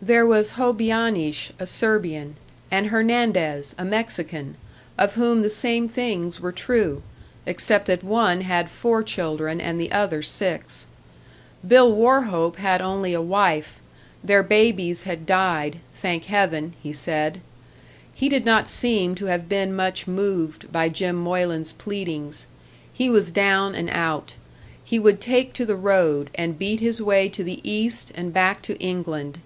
There 0.00 0.24
was 0.26 0.52
Hobianish, 0.52 1.50
a 1.58 1.66
Serbian, 1.66 2.36
and 2.70 2.86
Hernandez, 2.86 3.74
a 3.76 3.84
Mexican, 3.84 4.54
of 4.96 5.14
whom 5.14 5.42
the 5.42 5.50
same 5.50 5.88
things 5.88 6.38
were 6.40 6.52
true, 6.52 7.02
except 7.46 7.86
that 7.88 8.04
one 8.04 8.42
had 8.42 8.70
four 8.70 9.02
children 9.02 9.60
and 9.60 9.80
the 9.80 9.90
other 9.90 10.22
six. 10.22 10.86
Bill 11.66 11.92
Wauchope 11.92 12.58
had 12.58 12.80
only 12.80 13.12
a 13.12 13.20
wife 13.20 13.80
their 14.22 14.44
babies 14.44 15.02
had 15.02 15.26
died, 15.26 15.80
thank 15.94 16.26
heaven, 16.26 16.74
he 16.80 16.92
said. 16.92 17.40
He 18.14 18.28
did 18.28 18.44
not 18.44 18.68
seem 18.68 19.16
to 19.16 19.24
have 19.26 19.48
been 19.48 19.74
much 19.74 20.06
moved 20.06 20.70
by 20.70 20.90
Jim 20.90 21.16
Moylan's 21.16 21.72
pleadings; 21.72 22.46
he 22.92 23.10
was 23.10 23.32
down 23.32 23.74
and 23.74 23.90
out; 23.90 24.36
he 24.84 25.00
would 25.00 25.20
take 25.20 25.52
to 25.54 25.66
the 25.66 25.74
road, 25.74 26.30
and 26.36 26.56
beat 26.56 26.78
his 26.78 27.02
way 27.02 27.28
to 27.30 27.42
the 27.42 27.60
East 27.68 28.12
and 28.14 28.32
back 28.32 28.62
to 28.62 28.78
England. 28.78 29.38